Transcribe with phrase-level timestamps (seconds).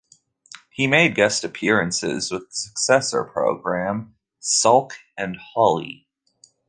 [0.71, 6.07] He made guest appearances with the successor program Salk and Holley.